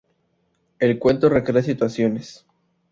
[0.79, 2.47] El cuento recrea situaciones.